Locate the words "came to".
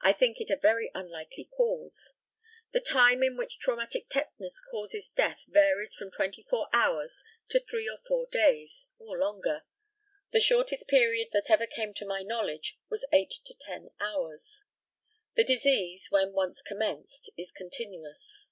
11.66-12.06